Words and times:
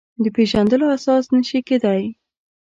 د 0.23 0.25
پېژندلو 0.35 0.85
اساس 0.97 1.25
نه 1.35 1.41
شي 1.47 1.59
کېدای. 1.67 2.03